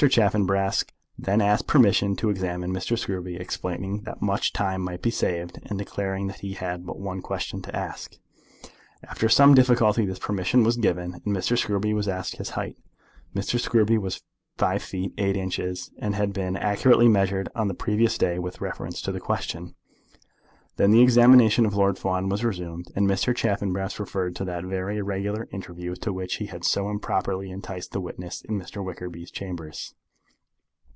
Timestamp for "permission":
1.67-2.15, 10.17-10.63